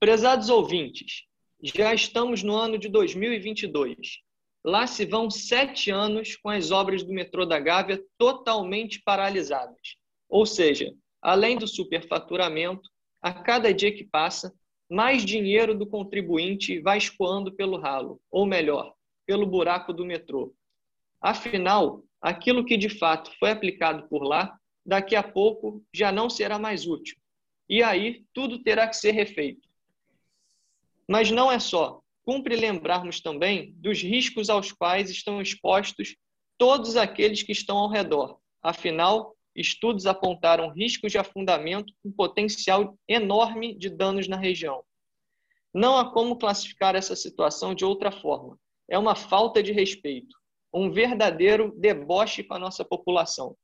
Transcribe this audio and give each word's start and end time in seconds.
Prezados 0.00 0.48
ouvintes, 0.48 1.24
já 1.60 1.92
estamos 1.92 2.44
no 2.44 2.54
ano 2.54 2.78
de 2.78 2.88
2022. 2.88 4.20
Lá 4.64 4.86
se 4.86 5.04
vão 5.04 5.28
sete 5.28 5.90
anos 5.90 6.36
com 6.36 6.48
as 6.48 6.70
obras 6.70 7.02
do 7.02 7.12
metrô 7.12 7.44
da 7.44 7.58
Gávea 7.58 8.00
totalmente 8.16 9.02
paralisadas. 9.02 9.96
Ou 10.28 10.46
seja, 10.46 10.94
além 11.20 11.58
do 11.58 11.66
superfaturamento, 11.66 12.88
a 13.20 13.32
cada 13.32 13.74
dia 13.74 13.92
que 13.92 14.04
passa, 14.04 14.54
mais 14.88 15.24
dinheiro 15.24 15.76
do 15.76 15.84
contribuinte 15.84 16.78
vai 16.78 16.98
escoando 16.98 17.52
pelo 17.52 17.76
ralo, 17.76 18.20
ou 18.30 18.46
melhor, 18.46 18.94
pelo 19.26 19.46
buraco 19.46 19.92
do 19.92 20.06
metrô. 20.06 20.54
Afinal, 21.20 22.04
aquilo 22.22 22.64
que 22.64 22.76
de 22.76 22.88
fato 22.88 23.36
foi 23.36 23.50
aplicado 23.50 24.06
por 24.08 24.22
lá, 24.22 24.56
daqui 24.86 25.16
a 25.16 25.24
pouco 25.24 25.84
já 25.92 26.12
não 26.12 26.30
será 26.30 26.56
mais 26.56 26.86
útil. 26.86 27.16
E 27.68 27.82
aí 27.82 28.24
tudo 28.32 28.62
terá 28.62 28.86
que 28.86 28.96
ser 28.96 29.10
refeito. 29.10 29.67
Mas 31.08 31.30
não 31.30 31.50
é 31.50 31.58
só. 31.58 32.00
Cumpre 32.24 32.54
lembrarmos 32.54 33.20
também 33.20 33.72
dos 33.76 34.02
riscos 34.02 34.50
aos 34.50 34.70
quais 34.70 35.08
estão 35.08 35.40
expostos 35.40 36.14
todos 36.58 36.96
aqueles 36.96 37.42
que 37.42 37.52
estão 37.52 37.78
ao 37.78 37.88
redor. 37.88 38.38
Afinal, 38.62 39.34
estudos 39.56 40.06
apontaram 40.06 40.70
riscos 40.70 41.10
de 41.10 41.18
afundamento 41.18 41.92
com 42.02 42.12
potencial 42.12 42.98
enorme 43.08 43.74
de 43.74 43.88
danos 43.88 44.28
na 44.28 44.36
região. 44.36 44.84
Não 45.72 45.96
há 45.96 46.12
como 46.12 46.36
classificar 46.36 46.94
essa 46.94 47.16
situação 47.16 47.74
de 47.74 47.84
outra 47.84 48.10
forma. 48.10 48.58
É 48.88 48.98
uma 48.98 49.14
falta 49.14 49.62
de 49.62 49.72
respeito, 49.72 50.36
um 50.72 50.90
verdadeiro 50.90 51.72
deboche 51.76 52.42
com 52.42 52.54
a 52.54 52.58
nossa 52.58 52.84
população. 52.84 53.56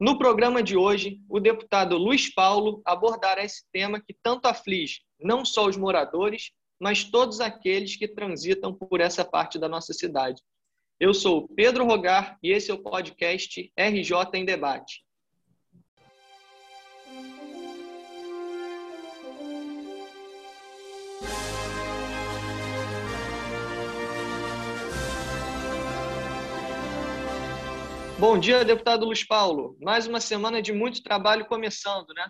No 0.00 0.18
programa 0.18 0.62
de 0.62 0.76
hoje, 0.76 1.20
o 1.28 1.38
deputado 1.38 1.96
Luiz 1.96 2.32
Paulo 2.34 2.82
abordará 2.84 3.44
esse 3.44 3.62
tema 3.72 4.00
que 4.00 4.12
tanto 4.22 4.46
aflige 4.46 5.00
não 5.20 5.44
só 5.44 5.66
os 5.66 5.76
moradores, 5.76 6.50
mas 6.80 7.04
todos 7.04 7.40
aqueles 7.40 7.96
que 7.96 8.08
transitam 8.08 8.74
por 8.74 9.00
essa 9.00 9.24
parte 9.24 9.58
da 9.58 9.68
nossa 9.68 9.92
cidade. 9.92 10.42
Eu 10.98 11.14
sou 11.14 11.48
Pedro 11.48 11.84
Rogar 11.84 12.38
e 12.42 12.50
esse 12.50 12.70
é 12.70 12.74
o 12.74 12.82
podcast 12.82 13.72
RJ 13.78 14.16
em 14.34 14.44
Debate. 14.44 15.03
Bom 28.26 28.38
dia, 28.38 28.64
deputado 28.64 29.04
Luiz 29.04 29.22
Paulo. 29.22 29.76
Mais 29.82 30.06
uma 30.06 30.18
semana 30.18 30.62
de 30.62 30.72
muito 30.72 31.02
trabalho 31.02 31.46
começando, 31.46 32.08
né? 32.14 32.26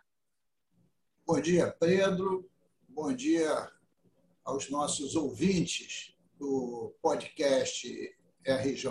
Bom 1.25 1.41
dia, 1.41 1.71
Pedro. 1.79 2.51
Bom 2.89 3.15
dia 3.15 3.71
aos 4.45 4.69
nossos 4.69 5.15
ouvintes 5.15 6.13
do 6.37 6.93
podcast 7.01 7.89
RJ. 8.45 8.91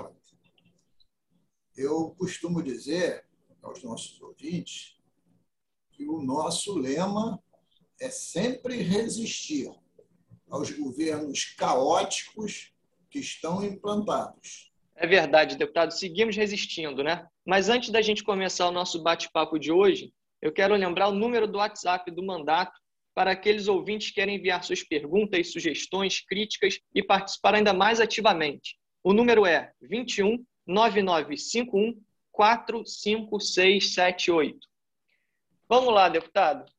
Eu 1.75 2.15
costumo 2.17 2.63
dizer 2.63 3.27
aos 3.61 3.83
nossos 3.83 4.21
ouvintes 4.21 4.97
que 5.91 6.07
o 6.07 6.21
nosso 6.21 6.73
lema 6.79 7.37
é 7.99 8.09
sempre 8.09 8.77
resistir 8.77 9.69
aos 10.49 10.71
governos 10.71 11.53
caóticos 11.57 12.73
que 13.09 13.19
estão 13.19 13.61
implantados. 13.61 14.72
É 15.03 15.05
verdade, 15.05 15.57
deputado, 15.57 15.91
seguimos 15.91 16.37
resistindo, 16.37 17.03
né? 17.03 17.27
Mas 17.45 17.67
antes 17.67 17.89
da 17.89 18.01
gente 18.01 18.23
começar 18.23 18.69
o 18.69 18.71
nosso 18.71 19.03
bate-papo 19.03 19.59
de 19.59 19.69
hoje, 19.69 20.13
eu 20.41 20.49
quero 20.49 20.73
lembrar 20.75 21.09
o 21.09 21.13
número 21.13 21.45
do 21.45 21.57
WhatsApp 21.57 22.09
do 22.09 22.23
mandato 22.23 22.79
para 23.13 23.31
aqueles 23.31 23.67
ouvintes 23.67 24.07
que 24.07 24.13
querem 24.13 24.37
enviar 24.37 24.63
suas 24.63 24.81
perguntas, 24.81 25.51
sugestões, 25.51 26.21
críticas 26.21 26.79
e 26.95 27.03
participar 27.03 27.55
ainda 27.55 27.73
mais 27.73 27.99
ativamente. 27.99 28.77
O 29.03 29.11
número 29.11 29.45
é 29.45 29.73
21 29.81 30.41
9951 30.65 32.01
45678. 32.31 34.57
Vamos 35.67 35.93
lá, 35.93 36.07
deputado. 36.07 36.71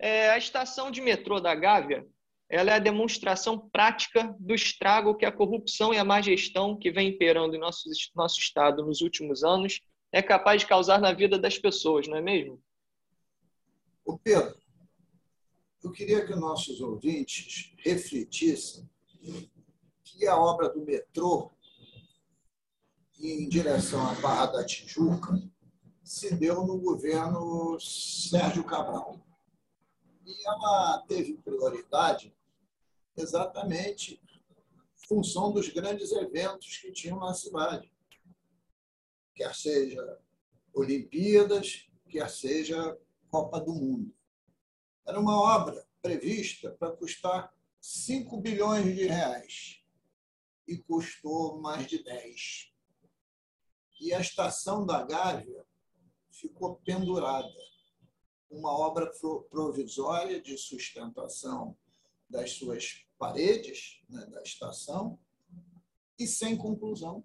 É, 0.00 0.30
a 0.30 0.36
estação 0.36 0.90
de 0.90 1.00
metrô 1.00 1.38
da 1.38 1.54
Gávea 1.54 2.04
ela 2.52 2.70
é 2.70 2.74
a 2.74 2.78
demonstração 2.78 3.58
prática 3.70 4.36
do 4.38 4.54
estrago 4.54 5.16
que 5.16 5.24
a 5.24 5.32
corrupção 5.32 5.94
e 5.94 5.96
a 5.96 6.04
má 6.04 6.20
gestão 6.20 6.78
que 6.78 6.92
vem 6.92 7.08
imperando 7.08 7.56
em 7.56 7.58
nosso, 7.58 7.88
nosso 8.14 8.38
Estado 8.38 8.84
nos 8.84 9.00
últimos 9.00 9.42
anos 9.42 9.80
é 10.12 10.20
capaz 10.20 10.60
de 10.60 10.66
causar 10.66 11.00
na 11.00 11.14
vida 11.14 11.38
das 11.38 11.58
pessoas, 11.58 12.06
não 12.06 12.18
é 12.18 12.20
mesmo? 12.20 12.62
O 14.04 14.18
Pedro, 14.18 14.54
eu 15.82 15.90
queria 15.92 16.26
que 16.26 16.34
nossos 16.34 16.82
ouvintes 16.82 17.72
refletissem 17.78 18.86
que 20.04 20.26
a 20.26 20.36
obra 20.36 20.68
do 20.68 20.84
metrô 20.84 21.50
em 23.18 23.48
direção 23.48 24.06
à 24.06 24.12
Barra 24.16 24.46
da 24.46 24.66
Tijuca 24.66 25.42
se 26.04 26.34
deu 26.34 26.66
no 26.66 26.78
governo 26.78 27.80
Sérgio 27.80 28.62
Cabral. 28.62 29.18
E 30.26 30.46
ela 30.46 31.02
teve 31.08 31.38
prioridade 31.38 32.34
exatamente 33.16 34.20
função 35.08 35.52
dos 35.52 35.68
grandes 35.68 36.12
eventos 36.12 36.78
que 36.78 36.92
tinham 36.92 37.18
na 37.18 37.34
cidade. 37.34 37.92
Quer 39.34 39.54
seja 39.54 40.18
Olimpíadas, 40.72 41.88
quer 42.08 42.30
seja 42.30 42.98
Copa 43.28 43.60
do 43.60 43.74
Mundo. 43.74 44.14
Era 45.06 45.18
uma 45.20 45.40
obra 45.40 45.86
prevista 46.00 46.70
para 46.72 46.96
custar 46.96 47.54
5 47.80 48.40
bilhões 48.40 48.84
de 48.94 49.06
reais 49.06 49.82
e 50.66 50.78
custou 50.78 51.60
mais 51.60 51.86
de 51.86 52.02
10 52.02 52.72
e 54.02 54.12
a 54.12 54.20
estação 54.20 54.84
da 54.84 55.04
Gávea 55.04 55.64
ficou 56.28 56.74
pendurada. 56.84 57.54
Uma 58.50 58.76
obra 58.76 59.08
provisória 59.48 60.42
de 60.42 60.58
sustentação 60.58 61.78
das 62.32 62.52
suas 62.52 63.06
paredes 63.18 64.02
né, 64.08 64.24
da 64.26 64.42
estação 64.42 65.20
e 66.18 66.26
sem 66.26 66.56
conclusão. 66.56 67.22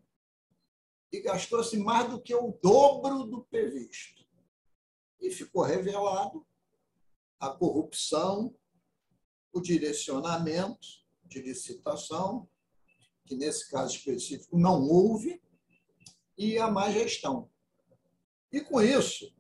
E 1.11 1.21
gastou-se 1.21 1.77
mais 1.77 2.09
do 2.09 2.21
que 2.21 2.35
o 2.35 2.59
dobro 2.61 3.23
do 3.23 3.45
previsto. 3.45 4.27
E 5.21 5.31
ficou 5.31 5.63
revelado 5.63 6.45
a 7.39 7.49
corrupção, 7.49 8.53
o 9.53 9.61
direcionamento 9.61 10.87
de 11.23 11.41
licitação, 11.41 12.47
que 13.25 13.35
nesse 13.35 13.71
caso 13.71 13.95
específico 13.95 14.57
não 14.57 14.83
houve, 14.83 15.41
e 16.37 16.57
a 16.57 16.69
má 16.69 16.91
gestão. 16.91 17.49
E 18.51 18.59
com 18.59 18.81
isso, 18.81 19.33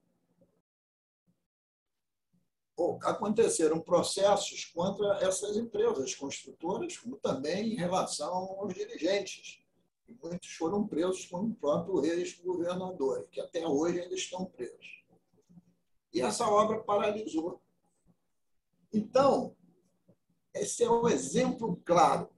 aconteceram 3.03 3.79
processos 3.79 4.65
contra 4.65 5.17
essas 5.25 5.57
empresas 5.57 6.13
construtoras, 6.13 6.97
como 6.97 7.17
também 7.17 7.73
em 7.73 7.75
relação 7.75 8.33
aos 8.59 8.73
dirigentes. 8.73 9.59
E 10.07 10.13
muitos 10.13 10.51
foram 10.51 10.87
presos, 10.87 11.25
como 11.25 11.49
o 11.49 11.55
próprio 11.55 12.05
ex-governador, 12.05 13.27
que 13.31 13.41
até 13.41 13.67
hoje 13.67 14.01
ainda 14.01 14.15
estão 14.15 14.45
presos. 14.45 15.03
E 16.13 16.21
essa 16.21 16.47
obra 16.47 16.79
paralisou. 16.83 17.61
Então, 18.93 19.55
esse 20.53 20.83
é 20.83 20.89
um 20.89 21.07
exemplo 21.09 21.81
claro 21.83 22.29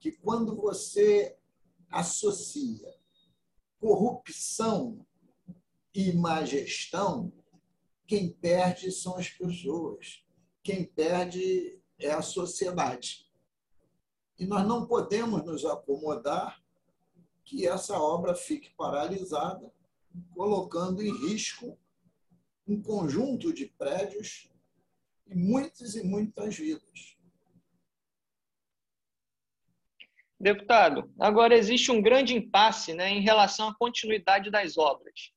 que 0.00 0.10
quando 0.10 0.56
você 0.56 1.36
associa 1.90 2.92
corrupção 3.78 5.06
e 5.94 6.12
má 6.12 6.44
gestão, 6.44 7.32
quem 8.12 8.28
perde 8.28 8.92
são 8.92 9.16
as 9.16 9.30
pessoas. 9.30 10.22
Quem 10.62 10.84
perde 10.84 11.80
é 11.98 12.10
a 12.10 12.20
sociedade. 12.20 13.26
E 14.38 14.44
nós 14.44 14.68
não 14.68 14.86
podemos 14.86 15.42
nos 15.46 15.64
acomodar 15.64 16.62
que 17.42 17.66
essa 17.66 17.98
obra 17.98 18.34
fique 18.34 18.68
paralisada, 18.76 19.72
colocando 20.34 21.02
em 21.02 21.10
risco 21.26 21.78
um 22.68 22.82
conjunto 22.82 23.50
de 23.50 23.64
prédios 23.78 24.46
e 25.26 25.34
muitas 25.34 25.94
e 25.94 26.04
muitas 26.04 26.54
vidas. 26.54 27.16
Deputado, 30.38 31.10
agora 31.18 31.56
existe 31.56 31.90
um 31.90 32.02
grande 32.02 32.36
impasse 32.36 32.92
né, 32.92 33.08
em 33.08 33.22
relação 33.22 33.68
à 33.68 33.74
continuidade 33.74 34.50
das 34.50 34.76
obras. 34.76 35.32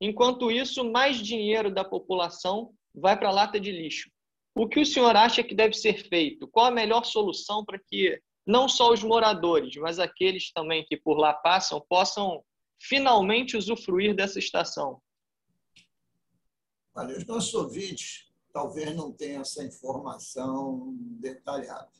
Enquanto 0.00 0.50
isso, 0.50 0.84
mais 0.84 1.16
dinheiro 1.18 1.72
da 1.72 1.84
população 1.84 2.72
vai 2.94 3.18
para 3.18 3.28
a 3.28 3.32
lata 3.32 3.58
de 3.58 3.72
lixo. 3.72 4.10
O 4.54 4.68
que 4.68 4.80
o 4.80 4.86
senhor 4.86 5.14
acha 5.16 5.42
que 5.42 5.54
deve 5.54 5.74
ser 5.74 6.08
feito? 6.08 6.48
Qual 6.48 6.66
a 6.66 6.70
melhor 6.70 7.04
solução 7.04 7.64
para 7.64 7.78
que 7.78 8.20
não 8.46 8.68
só 8.68 8.92
os 8.92 9.02
moradores, 9.02 9.76
mas 9.76 9.98
aqueles 9.98 10.50
também 10.52 10.84
que 10.84 10.96
por 10.96 11.18
lá 11.18 11.32
passam 11.32 11.84
possam 11.88 12.42
finalmente 12.80 13.56
usufruir 13.56 14.14
dessa 14.14 14.38
estação? 14.38 15.00
Olha, 16.94 17.16
os 17.16 17.26
nossos 17.26 17.54
ouvintes 17.54 18.28
talvez 18.52 18.94
não 18.96 19.12
tenha 19.12 19.40
essa 19.40 19.62
informação 19.62 20.96
detalhada. 21.20 21.92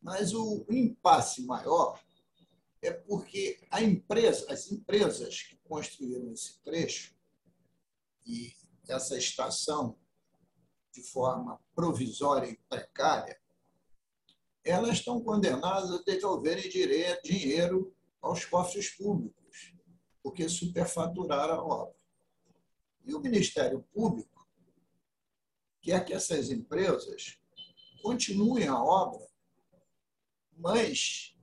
Mas 0.00 0.34
o 0.34 0.64
impasse 0.70 1.44
maior 1.44 2.00
é 2.80 2.90
porque 2.90 3.58
empresa, 3.72 4.46
as 4.52 4.70
empresas 4.70 5.42
que 5.42 5.56
construíram 5.74 6.32
esse 6.32 6.62
trecho 6.62 7.12
e 8.24 8.54
essa 8.88 9.18
estação 9.18 9.98
de 10.92 11.02
forma 11.02 11.60
provisória 11.74 12.48
e 12.48 12.56
precária, 12.68 13.36
elas 14.62 14.98
estão 14.98 15.20
condenadas 15.20 15.90
a 15.90 16.02
devolverem 16.04 16.70
dinheiro 17.24 17.92
aos 18.22 18.44
cofres 18.44 18.90
públicos, 18.90 19.74
porque 20.22 20.48
superfaturaram 20.48 21.54
a 21.54 21.64
obra. 21.64 21.96
E 23.04 23.12
o 23.12 23.20
Ministério 23.20 23.82
Público 23.92 24.46
quer 25.82 26.04
que 26.04 26.14
essas 26.14 26.52
empresas 26.52 27.36
continuem 28.00 28.68
a 28.68 28.80
obra, 28.80 29.26
mas 30.56 31.33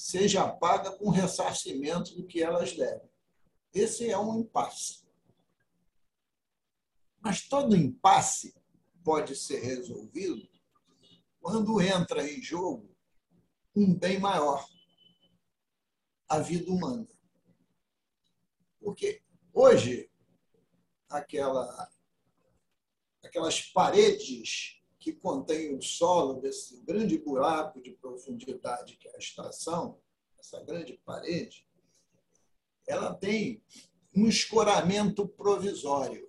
seja 0.00 0.48
paga 0.48 0.90
com 0.96 1.10
ressarcimento 1.10 2.14
do 2.14 2.26
que 2.26 2.42
elas 2.42 2.74
devem. 2.74 3.08
Esse 3.72 4.10
é 4.10 4.18
um 4.18 4.40
impasse. 4.40 5.06
Mas 7.20 7.46
todo 7.46 7.76
impasse 7.76 8.54
pode 9.04 9.36
ser 9.36 9.60
resolvido 9.60 10.48
quando 11.38 11.80
entra 11.82 12.26
em 12.26 12.40
jogo 12.40 12.90
um 13.76 13.94
bem 13.94 14.18
maior, 14.18 14.66
a 16.28 16.38
vida 16.38 16.70
humana. 16.70 17.06
Porque 18.80 19.22
hoje, 19.52 20.10
aquela, 21.10 21.92
aquelas 23.22 23.60
paredes 23.60 24.79
que 25.00 25.14
contém 25.14 25.74
o 25.74 25.80
solo 25.80 26.34
desse 26.34 26.76
grande 26.82 27.16
buraco 27.16 27.80
de 27.80 27.92
profundidade 27.92 28.98
que 28.98 29.08
é 29.08 29.16
a 29.16 29.18
estação, 29.18 29.98
essa 30.38 30.62
grande 30.62 30.92
parede, 31.04 31.66
ela 32.86 33.14
tem 33.14 33.62
um 34.14 34.26
escoramento 34.28 35.26
provisório. 35.26 36.28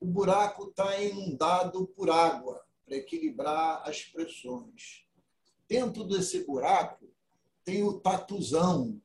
O 0.00 0.06
buraco 0.06 0.70
está 0.70 0.98
inundado 1.00 1.86
por 1.88 2.10
água 2.10 2.64
para 2.84 2.96
equilibrar 2.96 3.86
as 3.86 4.02
pressões. 4.04 5.06
Dentro 5.68 6.04
desse 6.04 6.44
buraco 6.44 7.10
tem 7.62 7.82
o 7.82 8.00
tatuzão, 8.00 9.00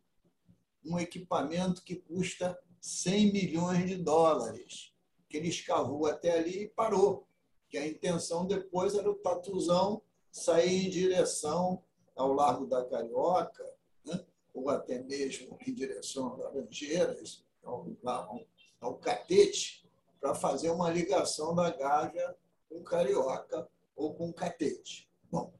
um 0.83 0.97
equipamento 0.97 1.83
que 1.83 1.95
custa 1.95 2.57
100 2.79 3.33
milhões 3.33 3.87
de 3.87 3.97
dólares, 3.97 4.93
que 5.27 5.37
ele 5.37 5.49
escavou 5.49 6.05
até 6.05 6.37
ali 6.37 6.63
e 6.63 6.69
parou 6.69 7.28
que 7.69 7.77
a 7.77 7.87
intenção 7.87 8.45
depois 8.45 8.95
era 8.95 9.09
o 9.09 9.15
Tatuzão 9.15 10.01
sair 10.31 10.87
em 10.87 10.89
direção 10.89 11.83
ao 12.15 12.33
Largo 12.33 12.65
da 12.65 12.83
Carioca, 12.83 13.63
né? 14.03 14.25
ou 14.53 14.69
até 14.69 15.01
mesmo 15.03 15.57
em 15.65 15.73
direção 15.73 16.33
a 16.33 16.37
Laranjeiras, 16.37 17.45
ao, 17.63 17.87
ao, 18.03 18.47
ao 18.81 18.97
Catete, 18.97 19.87
para 20.19 20.35
fazer 20.35 20.71
uma 20.71 20.89
ligação 20.89 21.55
da 21.55 21.69
Gávea 21.69 22.35
com 22.67 22.83
Carioca 22.83 23.69
ou 23.95 24.13
com 24.15 24.33
Catete. 24.33 25.09
Bom, 25.31 25.53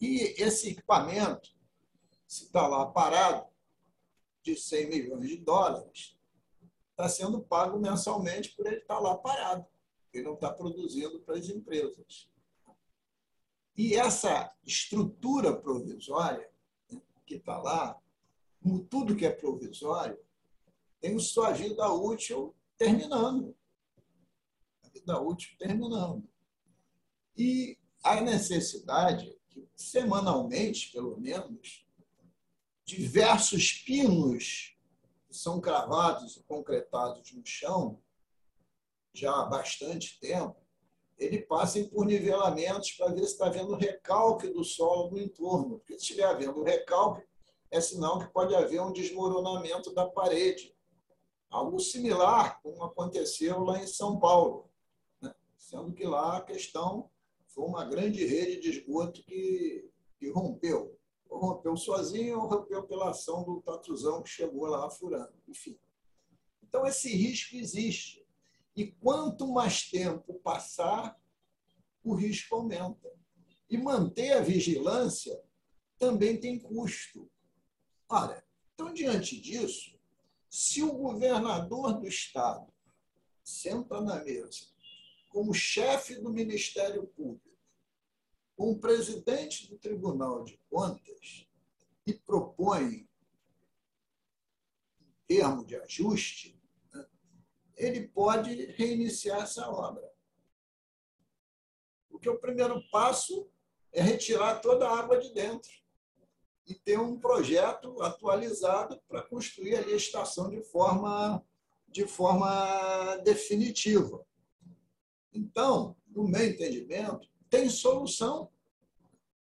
e 0.00 0.34
esse 0.42 0.70
equipamento, 0.70 1.50
se 2.26 2.44
está 2.44 2.66
lá 2.66 2.86
parado, 2.86 3.48
de 4.42 4.56
100 4.56 4.88
milhões 4.88 5.28
de 5.28 5.36
dólares, 5.36 6.18
está 6.90 7.08
sendo 7.08 7.42
pago 7.42 7.78
mensalmente 7.78 8.50
por 8.56 8.66
ele 8.66 8.76
estar 8.76 8.96
tá 8.96 9.00
lá 9.00 9.16
parado 9.16 9.66
ele 10.12 10.24
não 10.24 10.34
está 10.34 10.52
produzindo 10.52 11.20
para 11.20 11.38
as 11.38 11.48
empresas. 11.48 12.28
E 13.76 13.94
essa 13.94 14.52
estrutura 14.64 15.56
provisória 15.56 16.50
né, 16.90 17.00
que 17.24 17.36
está 17.36 17.58
lá, 17.58 17.98
como 18.62 18.84
tudo 18.84 19.16
que 19.16 19.24
é 19.24 19.30
provisório, 19.30 20.18
tem 21.00 21.18
sua 21.18 21.52
vida 21.52 21.88
útil 21.90 22.54
terminando. 22.76 23.56
A 24.84 24.88
vida 24.88 25.20
útil 25.20 25.56
terminando. 25.58 26.28
E 27.36 27.78
a 28.02 28.20
necessidade 28.20 29.38
que, 29.48 29.66
semanalmente, 29.74 30.92
pelo 30.92 31.18
menos, 31.18 31.86
diversos 32.84 33.72
pinos 33.72 34.76
que 35.26 35.36
são 35.36 35.60
cravados 35.60 36.36
e 36.36 36.42
concretados 36.42 37.32
no 37.32 37.46
chão 37.46 38.02
já 39.12 39.32
há 39.32 39.46
bastante 39.46 40.18
tempo, 40.20 40.56
ele 41.18 41.42
passa 41.42 41.82
por 41.84 42.06
nivelamentos 42.06 42.92
para 42.92 43.12
ver 43.12 43.20
se 43.26 43.32
está 43.32 43.46
havendo 43.46 43.74
recalque 43.74 44.48
do 44.48 44.64
solo 44.64 45.10
no 45.10 45.18
entorno. 45.18 45.78
Porque 45.78 45.94
se 45.94 46.00
estiver 46.00 46.24
havendo 46.24 46.62
recalque, 46.62 47.22
é 47.70 47.80
sinal 47.80 48.18
que 48.18 48.32
pode 48.32 48.54
haver 48.54 48.80
um 48.80 48.92
desmoronamento 48.92 49.92
da 49.92 50.08
parede. 50.08 50.74
Algo 51.50 51.78
similar 51.78 52.60
como 52.62 52.82
aconteceu 52.84 53.60
lá 53.60 53.82
em 53.82 53.86
São 53.86 54.18
Paulo. 54.18 54.70
Né? 55.20 55.34
Sendo 55.58 55.92
que 55.92 56.04
lá 56.04 56.38
a 56.38 56.40
questão 56.40 57.10
foi 57.48 57.64
uma 57.64 57.84
grande 57.84 58.24
rede 58.24 58.60
de 58.60 58.70
esgoto 58.70 59.22
que, 59.22 59.90
que 60.18 60.30
rompeu. 60.30 60.98
Ou 61.28 61.38
rompeu 61.38 61.76
sozinho 61.76 62.40
ou 62.40 62.48
rompeu 62.48 62.82
pela 62.84 63.10
ação 63.10 63.44
do 63.44 63.60
tatuzão 63.60 64.22
que 64.22 64.30
chegou 64.30 64.66
lá 64.66 64.88
furando. 64.88 65.34
Enfim. 65.46 65.78
Então, 66.62 66.86
esse 66.86 67.14
risco 67.14 67.56
existe. 67.56 68.19
E 68.80 68.92
quanto 68.92 69.46
mais 69.46 69.90
tempo 69.90 70.40
passar, 70.40 71.14
o 72.02 72.14
risco 72.14 72.54
aumenta. 72.54 73.12
E 73.68 73.76
manter 73.76 74.32
a 74.32 74.40
vigilância 74.40 75.38
também 75.98 76.40
tem 76.40 76.58
custo. 76.58 77.30
Olha, 78.08 78.42
então, 78.72 78.90
diante 78.94 79.38
disso, 79.38 80.00
se 80.48 80.82
o 80.82 80.94
governador 80.94 82.00
do 82.00 82.08
Estado 82.08 82.72
senta 83.44 84.00
na 84.00 84.24
mesa 84.24 84.64
como 85.28 85.52
chefe 85.52 86.14
do 86.14 86.32
Ministério 86.32 87.06
Público, 87.08 87.54
com 88.56 88.70
o 88.70 88.78
presidente 88.78 89.68
do 89.68 89.76
Tribunal 89.76 90.42
de 90.42 90.58
Contas 90.70 91.46
e 92.06 92.14
propõe 92.14 93.06
um 95.02 95.12
termo 95.26 95.66
de 95.66 95.76
ajuste, 95.76 96.58
ele 97.80 98.06
pode 98.08 98.66
reiniciar 98.72 99.42
essa 99.42 99.68
obra. 99.68 100.06
Porque 102.10 102.28
o 102.28 102.38
primeiro 102.38 102.82
passo 102.90 103.50
é 103.90 104.02
retirar 104.02 104.60
toda 104.60 104.86
a 104.86 104.98
água 104.98 105.18
de 105.18 105.32
dentro 105.32 105.70
e 106.66 106.74
ter 106.74 106.98
um 106.98 107.18
projeto 107.18 108.00
atualizado 108.02 109.00
para 109.08 109.22
construir 109.22 109.76
ali 109.76 109.94
a 109.94 109.96
estação 109.96 110.50
de 110.50 110.62
forma, 110.62 111.42
de 111.88 112.06
forma 112.06 113.16
definitiva. 113.24 114.24
Então, 115.32 115.96
no 116.06 116.28
meu 116.28 116.46
entendimento, 116.46 117.28
tem 117.48 117.68
solução, 117.70 118.52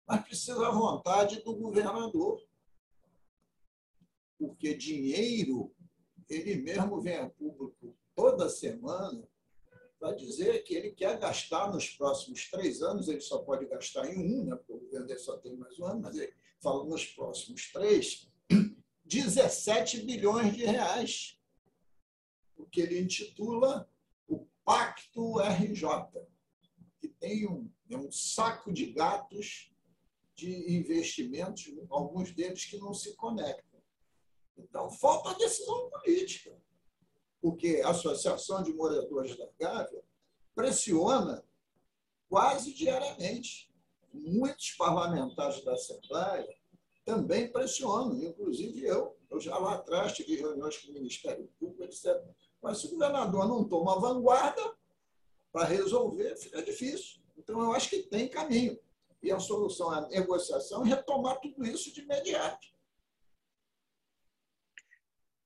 mas 0.06 0.22
precisa 0.22 0.68
a 0.68 0.70
vontade 0.70 1.42
do 1.42 1.56
governador. 1.56 2.46
Porque 4.38 4.74
dinheiro, 4.74 5.74
ele 6.28 6.56
mesmo 6.56 7.00
vem 7.00 7.16
a 7.16 7.30
público 7.30 7.97
toda 8.18 8.48
semana 8.48 9.22
para 9.96 10.12
dizer 10.12 10.64
que 10.64 10.74
ele 10.74 10.90
quer 10.90 11.20
gastar 11.20 11.72
nos 11.72 11.88
próximos 11.90 12.50
três 12.50 12.82
anos, 12.82 13.06
ele 13.06 13.20
só 13.20 13.38
pode 13.38 13.64
gastar 13.66 14.12
em 14.12 14.18
um, 14.18 14.44
né, 14.44 14.56
porque 14.56 14.72
o 14.72 14.80
governo 14.80 15.18
só 15.20 15.36
tem 15.38 15.56
mais 15.56 15.78
um 15.78 15.84
ano, 15.84 16.00
mas 16.02 16.16
ele 16.16 16.34
fala 16.60 16.84
nos 16.84 17.06
próximos 17.06 17.70
três, 17.70 18.28
17 19.06 20.02
bilhões 20.02 20.56
de 20.56 20.64
reais, 20.64 21.38
o 22.56 22.66
que 22.66 22.80
ele 22.80 22.98
intitula 22.98 23.88
o 24.26 24.44
Pacto 24.64 25.38
RJ, 25.38 25.88
que 27.00 27.08
tem 27.08 27.48
um, 27.48 27.70
é 27.88 27.96
um 27.96 28.10
saco 28.10 28.72
de 28.72 28.86
gatos 28.86 29.72
de 30.34 30.76
investimentos, 30.76 31.72
alguns 31.88 32.32
deles 32.32 32.64
que 32.64 32.78
não 32.78 32.92
se 32.92 33.14
conectam. 33.14 33.80
Então, 34.56 34.90
falta 34.90 35.38
decisão 35.38 35.88
política 35.90 36.60
porque 37.40 37.82
a 37.84 37.90
Associação 37.90 38.62
de 38.62 38.72
Moradores 38.72 39.36
da 39.36 39.48
Gávea 39.58 40.02
pressiona 40.54 41.44
quase 42.28 42.72
diariamente. 42.72 43.72
Muitos 44.12 44.72
parlamentares 44.72 45.64
da 45.64 45.74
Assembleia 45.74 46.48
também 47.04 47.50
pressionam, 47.50 48.20
inclusive 48.22 48.84
eu. 48.84 49.16
Eu 49.30 49.40
já 49.40 49.56
lá 49.58 49.74
atrás 49.74 50.12
tive 50.12 50.36
reuniões 50.36 50.78
com 50.78 50.90
o 50.90 50.94
Ministério 50.94 51.48
Público, 51.58 51.84
etc. 51.84 52.20
Mas 52.62 52.78
se 52.78 52.86
o 52.86 52.90
governador 52.90 53.46
não 53.46 53.64
toma 53.64 54.00
vanguarda 54.00 54.74
para 55.52 55.64
resolver, 55.64 56.36
fica 56.36 56.62
difícil. 56.62 57.20
Então, 57.36 57.60
eu 57.60 57.72
acho 57.72 57.90
que 57.90 58.02
tem 58.02 58.28
caminho. 58.28 58.78
E 59.22 59.30
a 59.30 59.38
solução 59.38 59.94
é 59.94 59.98
a 59.98 60.08
negociação 60.08 60.84
e 60.84 60.88
retomar 60.88 61.40
tudo 61.40 61.64
isso 61.64 61.92
de 61.92 62.02
imediato. 62.02 62.66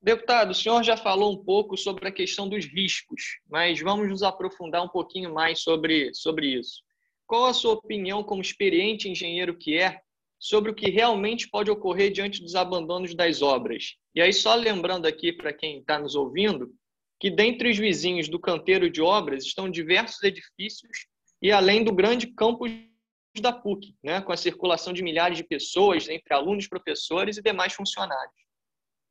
Deputado, 0.03 0.51
o 0.51 0.55
senhor 0.55 0.83
já 0.83 0.97
falou 0.97 1.33
um 1.33 1.45
pouco 1.45 1.77
sobre 1.77 2.09
a 2.09 2.13
questão 2.13 2.49
dos 2.49 2.65
riscos, 2.65 3.39
mas 3.49 3.81
vamos 3.81 4.09
nos 4.09 4.25
aprofundar 4.25 4.83
um 4.83 4.89
pouquinho 4.89 5.33
mais 5.33 5.61
sobre, 5.61 6.13
sobre 6.13 6.59
isso. 6.59 6.83
Qual 7.25 7.47
a 7.47 7.55
sua 7.55 7.75
opinião, 7.75 8.25
como 8.25 8.43
experiente 8.43 9.09
engenheiro 9.09 9.57
que 9.57 9.79
é, 9.79 10.01
sobre 10.41 10.73
o 10.73 10.75
que 10.75 10.91
realmente 10.91 11.49
pode 11.49 11.71
ocorrer 11.71 12.11
diante 12.11 12.43
dos 12.43 12.57
abandonos 12.57 13.15
das 13.15 13.43
obras? 13.43 13.95
E 14.13 14.21
aí, 14.21 14.33
só 14.33 14.57
lembrando 14.57 15.07
aqui 15.07 15.33
para 15.33 15.53
quem 15.53 15.79
está 15.79 16.01
nos 16.01 16.17
ouvindo, 16.17 16.75
que 17.21 17.31
dentre 17.31 17.71
os 17.71 17.79
vizinhos 17.79 18.29
do 18.29 18.41
canteiro 18.41 18.91
de 18.91 19.01
obras 19.01 19.45
estão 19.45 19.71
diversos 19.71 20.21
edifícios 20.25 21.07
e 21.41 21.53
além 21.53 21.85
do 21.85 21.95
grande 21.95 22.27
campus 22.27 22.73
da 23.41 23.53
PUC, 23.53 23.95
né, 24.03 24.21
com 24.21 24.33
a 24.33 24.37
circulação 24.37 24.93
de 24.93 25.03
milhares 25.03 25.39
de 25.39 25.45
pessoas, 25.45 26.09
entre 26.09 26.35
alunos, 26.35 26.67
professores 26.67 27.37
e 27.37 27.43
demais 27.43 27.73
funcionários. 27.73 28.42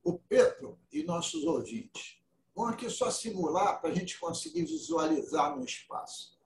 O 0.03 0.17
Pedro 0.17 0.79
e 0.91 1.03
nossos 1.03 1.43
ouvintes 1.43 2.21
vão 2.55 2.67
aqui 2.67 2.89
só 2.89 3.09
simular 3.11 3.79
para 3.79 3.89
a 3.89 3.93
gente 3.93 4.19
conseguir 4.19 4.65
visualizar 4.65 5.55
no 5.55 5.63
espaço. 5.63 6.37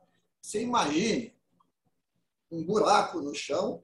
Você 0.42 0.62
imagine 0.62 1.36
um 2.52 2.64
buraco 2.64 3.20
no 3.20 3.34
chão 3.34 3.84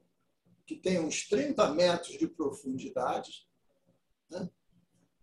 que 0.66 0.76
tem 0.76 1.00
uns 1.00 1.28
30 1.28 1.74
metros 1.74 2.18
de 2.18 2.28
profundidade 2.28 3.48
né? 4.30 4.50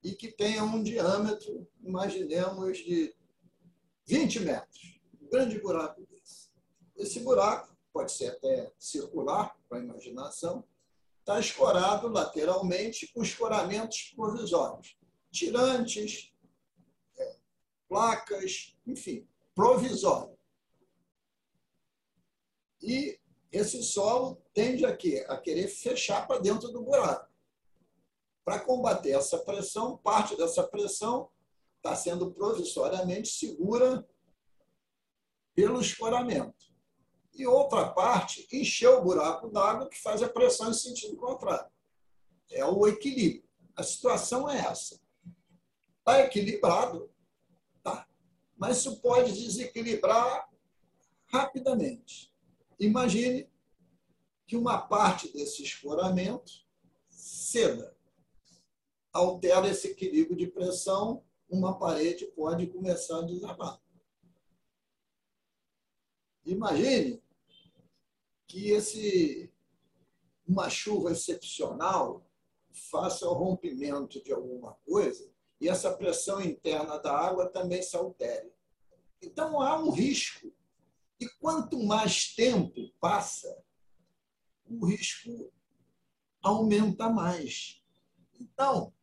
e 0.02 0.14
que 0.14 0.30
tenha 0.30 0.64
um 0.64 0.82
diâmetro, 0.82 1.66
imaginemos, 1.80 2.78
de 2.78 3.14
20 4.06 4.40
metros. 4.40 5.00
Um 5.20 5.28
grande 5.28 5.58
buraco 5.60 6.00
desse. 6.06 6.50
Esse 6.96 7.20
buraco 7.20 7.76
pode 7.92 8.12
ser 8.12 8.28
até 8.28 8.72
circular, 8.78 9.56
para 9.68 9.78
a 9.78 9.82
imaginação, 9.82 10.64
está 11.28 11.38
escorado 11.38 12.08
lateralmente 12.08 13.06
com 13.12 13.22
escoramentos 13.22 14.14
provisórios, 14.16 14.96
tirantes, 15.30 16.32
é, 17.18 17.36
placas, 17.86 18.74
enfim, 18.86 19.28
provisório. 19.54 20.38
E 22.80 23.20
esse 23.52 23.82
solo 23.82 24.42
tende 24.54 24.86
a, 24.86 24.96
quê? 24.96 25.26
a 25.28 25.36
querer 25.36 25.68
fechar 25.68 26.26
para 26.26 26.40
dentro 26.40 26.70
do 26.70 26.82
buraco. 26.82 27.30
Para 28.42 28.60
combater 28.60 29.10
essa 29.10 29.38
pressão, 29.38 29.98
parte 29.98 30.34
dessa 30.34 30.66
pressão 30.66 31.30
está 31.76 31.94
sendo 31.94 32.32
provisoriamente 32.32 33.28
segura 33.28 34.08
pelo 35.54 35.78
escoramento 35.78 36.72
e 37.38 37.46
outra 37.46 37.88
parte 37.88 38.46
encheu 38.52 38.98
o 38.98 39.02
buraco 39.02 39.48
d'água 39.48 39.88
que 39.88 40.00
faz 40.00 40.22
a 40.22 40.28
pressão 40.28 40.70
em 40.70 40.74
sentido 40.74 41.16
contrário. 41.16 41.70
É 42.50 42.64
o 42.64 42.86
equilíbrio. 42.86 43.48
A 43.76 43.82
situação 43.82 44.50
é 44.50 44.58
essa. 44.58 45.00
Está 45.98 46.20
equilibrado, 46.20 47.10
tá. 47.82 48.08
mas 48.56 48.78
isso 48.78 49.00
pode 49.00 49.32
desequilibrar 49.32 50.48
rapidamente. 51.26 52.34
Imagine 52.80 53.48
que 54.46 54.56
uma 54.56 54.78
parte 54.78 55.32
desse 55.32 55.62
escoramento 55.62 56.52
ceda, 57.08 57.96
altera 59.12 59.68
esse 59.68 59.88
equilíbrio 59.88 60.36
de 60.36 60.46
pressão, 60.46 61.22
uma 61.48 61.78
parede 61.78 62.26
pode 62.26 62.66
começar 62.66 63.18
a 63.18 63.26
desabar. 63.26 63.80
Imagine 66.44 67.22
que 68.48 68.70
esse 68.70 69.52
uma 70.46 70.70
chuva 70.70 71.12
excepcional 71.12 72.26
faça 72.90 73.28
o 73.28 73.34
rompimento 73.34 74.22
de 74.24 74.32
alguma 74.32 74.72
coisa 74.86 75.30
e 75.60 75.68
essa 75.68 75.94
pressão 75.94 76.40
interna 76.40 76.98
da 76.98 77.14
água 77.14 77.50
também 77.50 77.82
se 77.82 77.94
altere. 77.94 78.50
Então 79.20 79.60
há 79.60 79.78
um 79.78 79.90
risco. 79.90 80.50
E 81.20 81.28
quanto 81.40 81.82
mais 81.82 82.34
tempo 82.34 82.88
passa, 83.00 83.62
o 84.64 84.86
risco 84.86 85.52
aumenta 86.40 87.10
mais. 87.10 87.82
Então, 88.40 88.94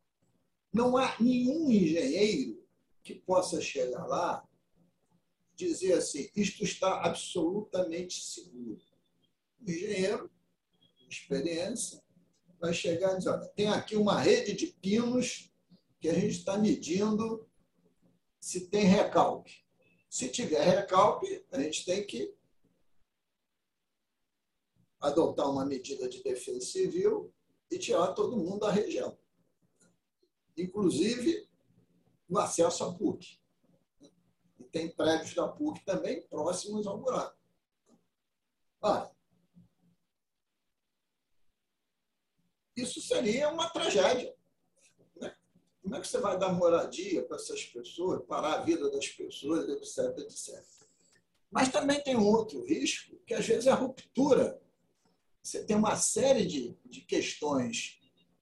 não 0.73 0.95
há 0.95 1.13
nenhum 1.19 1.69
engenheiro 1.69 2.65
que 3.03 3.15
possa 3.15 3.59
chegar 3.59 4.05
lá 4.05 4.47
dizer 5.55 5.93
assim: 5.93 6.29
isto 6.35 6.63
está 6.63 7.01
absolutamente 7.01 8.23
seguro 8.23 8.81
engenheiro, 9.71 10.31
experiência, 11.09 12.03
vai 12.59 12.73
chegar 12.73 13.13
e 13.13 13.17
dizer, 13.17 13.29
olha, 13.29 13.47
tem 13.49 13.67
aqui 13.67 13.95
uma 13.95 14.19
rede 14.19 14.53
de 14.53 14.67
pinos 14.67 15.51
que 15.99 16.09
a 16.09 16.13
gente 16.13 16.37
está 16.37 16.57
medindo 16.57 17.47
se 18.39 18.67
tem 18.67 18.85
recalque. 18.85 19.63
Se 20.09 20.29
tiver 20.29 20.63
recalque, 20.63 21.45
a 21.51 21.59
gente 21.59 21.83
tem 21.83 22.05
que 22.05 22.33
adotar 24.99 25.49
uma 25.49 25.65
medida 25.65 26.07
de 26.07 26.23
defesa 26.23 26.61
civil 26.61 27.33
e 27.69 27.77
tirar 27.77 28.13
todo 28.13 28.37
mundo 28.37 28.59
da 28.59 28.71
região. 28.71 29.17
Inclusive 30.57 31.47
o 32.29 32.37
acesso 32.37 32.83
à 32.83 32.93
PUC. 32.93 33.39
E 34.59 34.63
tem 34.63 34.89
prédios 34.89 35.33
da 35.33 35.47
PUC 35.47 35.83
também 35.83 36.21
próximos 36.27 36.87
ao 36.87 36.99
buraco. 36.99 37.37
Olha, 38.81 39.14
isso 42.75 43.01
seria 43.01 43.49
uma 43.49 43.69
tragédia. 43.69 44.33
Né? 45.15 45.33
Como 45.81 45.95
é 45.95 46.01
que 46.01 46.07
você 46.07 46.19
vai 46.19 46.37
dar 46.37 46.53
moradia 46.53 47.23
para 47.25 47.37
essas 47.37 47.63
pessoas, 47.65 48.25
parar 48.25 48.55
a 48.55 48.63
vida 48.63 48.89
das 48.91 49.07
pessoas, 49.07 49.67
etc, 49.69 50.17
etc. 50.19 50.63
Mas 51.49 51.71
também 51.71 52.01
tem 52.03 52.15
um 52.15 52.27
outro 52.27 52.65
risco, 52.65 53.15
que 53.25 53.33
às 53.33 53.45
vezes 53.45 53.67
é 53.67 53.71
a 53.71 53.75
ruptura. 53.75 54.61
Você 55.41 55.63
tem 55.63 55.75
uma 55.75 55.95
série 55.95 56.45
de, 56.45 56.77
de 56.85 57.01
questões 57.01 57.99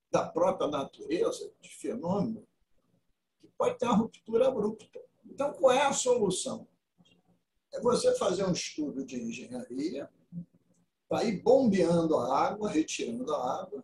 da 0.09 0.27
própria 0.27 0.67
natureza, 0.67 1.51
de 1.61 1.69
fenômeno, 1.69 2.47
que 3.39 3.47
pode 3.57 3.77
ter 3.77 3.85
uma 3.85 3.97
ruptura 3.97 4.47
abrupta. 4.47 5.01
Então, 5.25 5.53
qual 5.53 5.71
é 5.71 5.81
a 5.81 5.93
solução? 5.93 6.67
É 7.73 7.81
você 7.81 8.15
fazer 8.15 8.45
um 8.45 8.51
estudo 8.51 9.05
de 9.05 9.21
engenharia, 9.21 10.09
para 11.09 11.25
ir 11.25 11.43
bombeando 11.43 12.17
a 12.17 12.47
água, 12.47 12.69
retirando 12.69 13.33
a 13.35 13.61
água, 13.61 13.83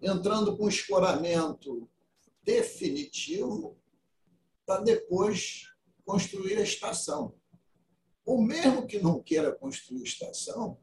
entrando 0.00 0.56
com 0.56 0.68
escoramento 0.68 1.88
definitivo 2.42 3.76
para 4.64 4.82
depois 4.82 5.72
construir 6.04 6.58
a 6.58 6.62
estação. 6.62 7.34
Ou 8.24 8.40
mesmo 8.40 8.86
que 8.86 8.98
não 8.98 9.22
queira 9.22 9.54
construir 9.54 10.02
estação, 10.02 10.78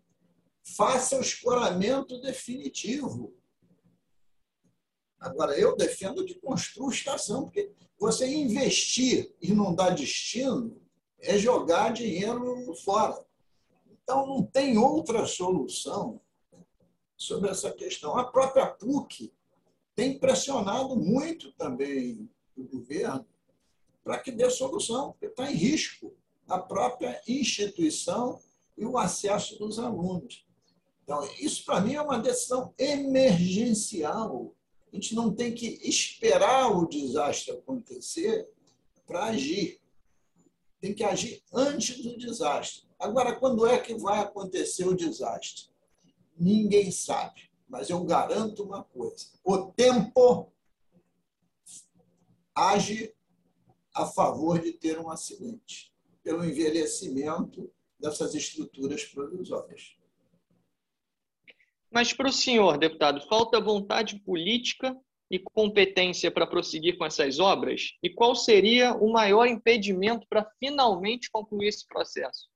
faça 0.76 1.18
o 1.18 1.22
escoramento 1.22 2.20
definitivo. 2.22 3.36
Agora, 5.20 5.58
eu 5.58 5.76
defendo 5.76 6.26
de 6.26 6.36
construir 6.36 6.96
estação, 6.96 7.44
porque 7.44 7.72
você 8.00 8.28
investir 8.28 9.34
e 9.42 9.54
não 9.54 9.74
dar 9.74 9.92
destino 9.92 10.82
é 11.20 11.38
jogar 11.38 11.94
dinheiro 11.94 12.74
fora. 12.84 13.26
Então, 13.90 14.28
não 14.28 14.44
tem 14.46 14.78
outra 14.78 15.26
solução 15.26 16.22
sobre 17.24 17.50
essa 17.50 17.72
questão. 17.72 18.18
A 18.18 18.26
própria 18.26 18.68
PUC 18.68 19.32
tem 19.96 20.18
pressionado 20.18 20.96
muito 20.96 21.52
também 21.54 22.30
o 22.56 22.64
governo 22.64 23.26
para 24.04 24.20
que 24.20 24.32
dê 24.32 24.50
solução, 24.50 25.12
porque 25.12 25.28
está 25.28 25.50
em 25.50 25.56
risco 25.56 26.14
a 26.48 26.60
própria 26.60 27.22
instituição 27.28 28.40
e 28.78 28.86
o 28.86 28.98
acesso 28.98 29.58
dos 29.58 29.80
alunos. 29.80 30.46
Então, 31.04 31.24
isso 31.40 31.64
para 31.66 31.82
mim 31.82 31.96
é 31.96 32.02
uma 32.02 32.20
decisão 32.20 32.74
emergencial. 32.78 34.54
A 34.92 34.96
gente 34.96 35.16
não 35.16 35.34
tem 35.34 35.54
que 35.54 35.80
esperar 35.88 36.70
o 36.70 36.88
desastre 36.88 37.54
acontecer 37.54 38.48
para 39.06 39.26
agir. 39.26 39.80
Tem 40.82 40.94
que 40.94 41.04
agir 41.04 41.42
antes 41.54 42.04
do 42.04 42.18
desastre. 42.18 42.84
Agora, 43.00 43.36
quando 43.36 43.66
é 43.66 43.78
que 43.78 43.96
vai 43.96 44.20
acontecer 44.20 44.86
o 44.86 44.96
desastre? 44.96 45.73
Ninguém 46.38 46.92
sabe. 46.92 47.50
Mas 47.68 47.90
eu 47.90 48.04
garanto 48.04 48.64
uma 48.64 48.84
coisa: 48.84 49.28
o 49.44 49.72
tempo 49.72 50.52
age 52.56 53.14
a 53.94 54.06
favor 54.06 54.60
de 54.60 54.74
ter 54.74 55.00
um 55.00 55.10
acidente, 55.10 55.94
pelo 56.24 56.44
envelhecimento 56.44 57.72
dessas 58.00 58.34
estruturas 58.36 59.06
provisórias. 59.06 59.96
Mas 61.92 62.12
para 62.12 62.28
o 62.28 62.34
senhor, 62.34 62.78
deputado, 62.78 63.22
falta 63.28 63.62
vontade 63.62 64.20
política 64.20 64.98
e 65.30 65.40
competência 65.40 66.32
para 66.32 66.48
prosseguir 66.48 66.98
com 66.98 67.06
essas 67.06 67.40
obras? 67.40 67.94
E 68.02 68.10
qual 68.10 68.36
seria 68.36 68.94
o 68.96 69.12
maior 69.12 69.46
impedimento 69.48 70.28
para 70.28 70.50
finalmente 70.60 71.30
concluir 71.32 71.68
esse 71.68 71.88
processo? 71.88 72.53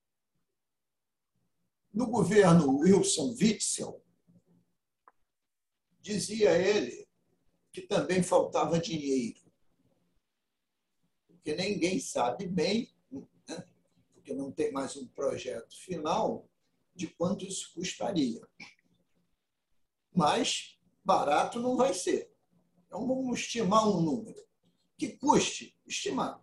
No 1.98 2.06
governo 2.06 2.78
Wilson 2.78 3.34
Witzel, 3.40 4.00
dizia 6.00 6.56
ele 6.56 7.08
que 7.72 7.82
também 7.82 8.22
faltava 8.22 8.78
dinheiro. 8.78 9.40
porque 11.26 11.56
ninguém 11.56 11.98
sabe 11.98 12.46
bem, 12.46 12.94
né? 13.10 13.68
porque 14.14 14.32
não 14.32 14.52
tem 14.52 14.70
mais 14.70 14.96
um 14.96 15.08
projeto 15.08 15.76
final, 15.76 16.48
de 16.94 17.08
quanto 17.08 17.44
isso 17.44 17.74
custaria. 17.74 18.46
Mas 20.14 20.78
barato 21.04 21.58
não 21.58 21.76
vai 21.76 21.92
ser. 21.92 22.32
Então 22.86 23.08
vamos 23.08 23.40
estimar 23.40 23.88
um 23.88 24.00
número. 24.00 24.40
Que 24.96 25.16
custe, 25.16 25.76
estimar, 25.84 26.40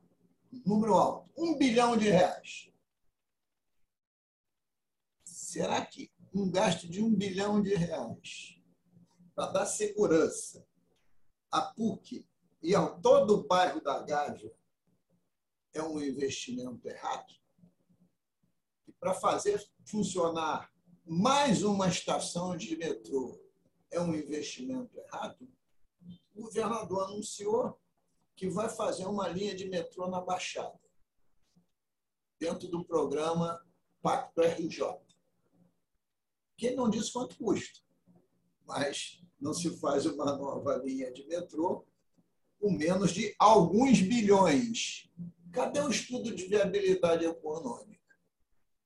número 0.65 0.95
alto, 0.95 1.31
um 1.37 1.57
bilhão 1.57 1.95
de 1.95 2.09
reais. 2.09 2.74
Será 5.55 5.85
que 5.85 6.11
um 6.33 6.51
gasto 6.51 6.85
de 6.85 7.01
um 7.01 7.15
bilhão 7.15 7.61
de 7.61 7.73
reais 7.73 8.61
para 9.33 9.53
dar 9.53 9.65
segurança 9.65 10.67
à 11.49 11.61
PUC 11.61 12.27
e 12.61 12.75
ao 12.75 12.99
todo 12.99 13.35
o 13.35 13.47
bairro 13.47 13.81
da 13.81 14.01
Gávea 14.01 14.53
é 15.73 15.81
um 15.81 16.01
investimento 16.01 16.85
errado? 16.89 17.33
E 18.85 18.91
para 18.99 19.13
fazer 19.13 19.65
funcionar 19.85 20.69
mais 21.05 21.63
uma 21.63 21.87
estação 21.87 22.57
de 22.57 22.75
metrô 22.75 23.41
é 23.89 24.01
um 24.01 24.13
investimento 24.13 24.99
errado? 24.99 25.47
O 26.33 26.41
governador 26.41 27.05
anunciou 27.05 27.79
que 28.35 28.49
vai 28.49 28.67
fazer 28.67 29.05
uma 29.05 29.29
linha 29.29 29.55
de 29.55 29.69
metrô 29.69 30.09
na 30.09 30.19
Baixada, 30.19 30.77
dentro 32.37 32.67
do 32.67 32.83
programa 32.83 33.65
Pacto 34.01 34.41
RJ. 34.41 35.04
Quem 36.57 36.75
não 36.75 36.89
diz 36.89 37.09
quanto 37.09 37.37
custa, 37.37 37.79
mas 38.65 39.21
não 39.39 39.53
se 39.53 39.77
faz 39.79 40.05
uma 40.05 40.35
nova 40.37 40.77
linha 40.77 41.11
de 41.11 41.25
metrô 41.27 41.85
com 42.59 42.71
menos 42.71 43.11
de 43.11 43.35
alguns 43.37 44.01
bilhões. 44.01 45.09
Cadê 45.51 45.79
o 45.79 45.89
estudo 45.89 46.33
de 46.33 46.45
viabilidade 46.45 47.25
econômica? 47.25 47.95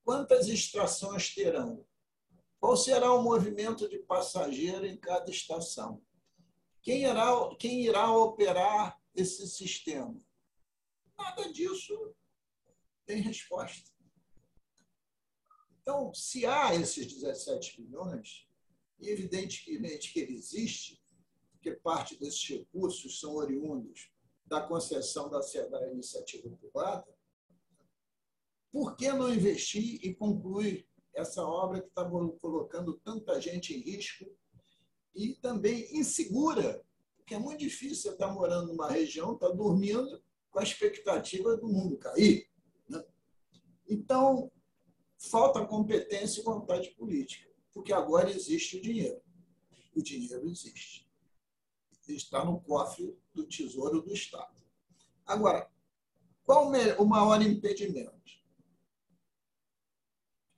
Quantas 0.04 0.48
extrações 0.48 1.34
terão? 1.34 1.84
Qual 2.58 2.76
será 2.76 3.12
o 3.12 3.22
movimento 3.22 3.88
de 3.88 3.98
passageiro 3.98 4.84
em 4.84 4.96
cada 4.96 5.30
estação? 5.30 6.02
Quem 6.82 7.04
irá, 7.04 7.30
quem 7.58 7.82
irá 7.82 8.12
operar 8.12 9.00
esse 9.14 9.46
sistema? 9.48 10.20
Nada 11.16 11.52
disso 11.52 12.14
tem 13.06 13.20
resposta. 13.20 13.90
Então, 15.80 16.12
se 16.12 16.44
há 16.44 16.74
esses 16.74 17.06
17 17.06 17.82
bilhões, 17.82 18.46
e 18.98 19.08
evidentemente 19.08 20.12
que 20.12 20.20
ele 20.20 20.34
existe, 20.34 21.02
porque 21.52 21.72
parte 21.72 22.18
desses 22.18 22.46
recursos 22.48 23.18
são 23.18 23.34
oriundos 23.34 24.10
da 24.46 24.60
concessão 24.60 25.30
da, 25.30 25.40
da 25.40 25.92
iniciativa 25.92 26.50
privada, 26.50 27.06
por 28.70 28.96
que 28.96 29.10
não 29.12 29.32
investir 29.32 29.98
e 30.04 30.14
concluir 30.14 30.86
essa 31.14 31.44
obra 31.44 31.80
que 31.80 31.88
está 31.88 32.04
colocando 32.04 32.94
tanta 33.04 33.40
gente 33.40 33.74
em 33.74 33.80
risco 33.80 34.26
e 35.14 35.34
também 35.36 35.88
insegura, 35.96 36.84
porque 37.16 37.34
é 37.34 37.38
muito 37.38 37.60
difícil 37.60 37.96
você 37.96 38.10
estar 38.10 38.32
morando 38.32 38.68
numa 38.68 38.90
região, 38.90 39.34
estar 39.34 39.50
dormindo 39.50 40.22
com 40.50 40.58
a 40.58 40.62
expectativa 40.62 41.56
do 41.56 41.68
mundo 41.68 41.96
cair. 41.96 42.48
Né? 42.88 43.04
Então, 43.88 44.50
falta 45.28 45.66
competência 45.66 46.40
e 46.40 46.44
vontade 46.44 46.90
política, 46.92 47.50
porque 47.72 47.92
agora 47.92 48.30
existe 48.30 48.78
o 48.78 48.80
dinheiro. 48.80 49.22
O 49.94 50.02
dinheiro 50.02 50.48
existe. 50.48 51.08
Está 52.08 52.44
no 52.44 52.60
cofre 52.60 53.16
do 53.32 53.46
Tesouro 53.46 54.00
do 54.00 54.12
Estado. 54.12 54.60
Agora, 55.24 55.70
qual 56.42 56.66
o 56.98 57.04
maior 57.04 57.40
impedimento? 57.40 58.18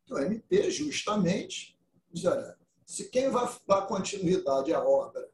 O 0.09 0.19
MP, 0.19 0.71
justamente, 0.71 1.79
diz: 2.11 2.25
olha, 2.25 2.59
se 2.87 3.11
quem 3.11 3.29
vai 3.29 3.45
dar 3.67 3.87
continuidade 3.87 4.73
à 4.73 4.83
obra 4.83 5.31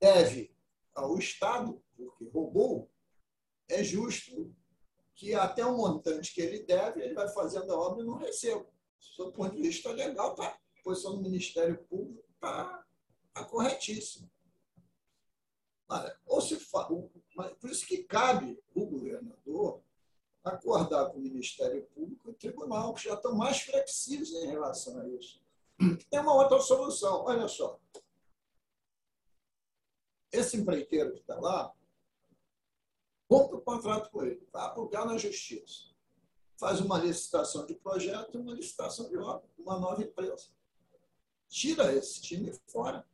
deve 0.00 0.54
ao 0.94 1.18
Estado, 1.18 1.82
porque 1.94 2.24
roubou, 2.24 2.90
é 3.68 3.84
justo 3.84 4.54
que 5.18 5.34
até 5.34 5.66
o 5.66 5.76
montante 5.76 6.32
que 6.32 6.40
ele 6.40 6.62
deve, 6.62 7.02
ele 7.02 7.12
vai 7.12 7.28
fazendo 7.30 7.72
a 7.72 7.76
obra 7.76 8.02
e 8.02 8.06
não 8.06 8.14
receba. 8.14 8.64
Do 9.16 9.32
ponto 9.32 9.56
de 9.56 9.62
vista 9.62 9.90
legal, 9.90 10.32
tá? 10.36 10.46
a 10.46 10.82
posição 10.84 11.16
do 11.16 11.22
Ministério 11.22 11.76
Público 11.86 12.24
está 12.34 12.84
tá 13.34 13.44
corretíssima. 13.44 14.30
Ou 16.24 16.40
se. 16.40 16.56
Por 17.60 17.68
isso 17.68 17.84
que 17.84 18.04
cabe 18.04 18.62
o 18.72 18.86
governador 18.86 19.82
acordar 20.44 21.10
com 21.10 21.18
o 21.18 21.22
Ministério 21.22 21.84
Público 21.86 22.28
e 22.28 22.30
o 22.30 22.34
Tribunal, 22.34 22.94
que 22.94 23.04
já 23.04 23.14
estão 23.14 23.34
mais 23.34 23.60
flexíveis 23.60 24.30
em 24.30 24.46
relação 24.46 25.00
a 25.00 25.08
isso. 25.08 25.42
Tem 26.08 26.20
uma 26.20 26.34
outra 26.34 26.60
solução. 26.60 27.24
Olha 27.24 27.48
só. 27.48 27.80
Esse 30.30 30.56
empreiteiro 30.56 31.12
que 31.12 31.20
está 31.20 31.40
lá, 31.40 31.74
compra 33.28 33.58
o 33.58 33.60
contrato 33.60 34.10
com 34.10 34.24
ele, 34.24 34.48
vai 34.50 34.62
alugar 34.62 35.06
na 35.06 35.18
justiça. 35.18 35.88
Faz 36.58 36.80
uma 36.80 36.98
licitação 36.98 37.66
de 37.66 37.74
projeto 37.74 38.34
e 38.34 38.38
uma 38.38 38.54
licitação 38.54 39.08
de 39.08 39.16
obra, 39.16 39.48
uma 39.56 39.78
nova 39.78 40.02
empresa. 40.02 40.48
Tira 41.48 41.92
esse 41.94 42.20
time 42.20 42.52
fora. 42.66 43.06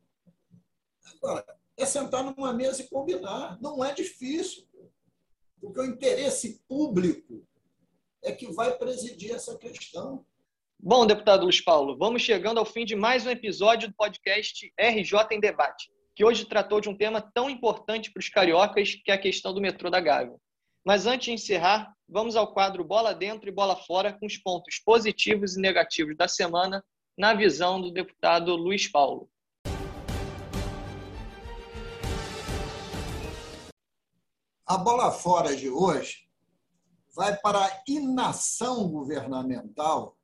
Agora, 1.05 1.45
é 1.77 1.85
sentar 1.85 2.25
numa 2.25 2.53
mesa 2.53 2.83
e 2.83 2.89
combinar. 2.89 3.61
Não 3.61 3.85
é 3.85 3.93
difícil. 3.93 4.67
Porque 5.61 5.81
o 5.81 5.85
interesse 5.85 6.63
público 6.67 7.47
é 8.23 8.33
que 8.33 8.51
vai 8.53 8.77
presidir 8.79 9.35
essa 9.35 9.59
questão. 9.59 10.25
Bom, 10.79 11.07
deputado 11.07 11.45
Luiz 11.45 11.61
Paulo, 11.61 11.97
vamos 11.97 12.23
chegando 12.23 12.59
ao 12.59 12.65
fim 12.65 12.85
de 12.85 12.95
mais 12.95 13.27
um 13.27 13.31
episódio 13.31 13.89
do 13.89 13.95
podcast 13.95 14.73
RJ 14.79 15.19
em 15.33 15.41
Debate 15.41 15.94
que 16.15 16.25
hoje 16.25 16.45
tratou 16.45 16.81
de 16.81 16.89
um 16.89 16.97
tema 16.97 17.21
tão 17.21 17.51
importante 17.51 18.13
para 18.13 18.21
os 18.21 18.29
cariocas, 18.29 18.95
que 18.95 19.11
é 19.11 19.15
a 19.15 19.21
questão 19.21 19.53
do 19.53 19.61
metrô 19.61 19.91
da 19.91 20.01
Gávea. 20.01 20.37
Mas 20.87 21.07
antes 21.07 21.27
de 21.27 21.33
encerrar, 21.33 21.93
vamos 22.09 22.37
ao 22.37 22.53
quadro 22.53 22.85
Bola 22.85 23.13
Dentro 23.13 23.49
e 23.49 23.53
Bola 23.53 23.75
Fora, 23.75 24.13
com 24.13 24.27
os 24.27 24.37
pontos 24.37 24.79
positivos 24.85 25.57
e 25.57 25.61
negativos 25.61 26.17
da 26.17 26.29
semana, 26.29 26.85
na 27.19 27.35
visão 27.35 27.81
do 27.81 27.91
deputado 27.91 28.55
Luiz 28.55 28.87
Paulo. 28.87 29.29
A 34.67 34.79
bola 34.79 35.11
fora 35.11 35.55
de 35.57 35.69
hoje 35.69 36.29
vai 37.15 37.37
para 37.37 37.65
a 37.65 37.83
inação 37.87 38.89
governamental 38.89 40.17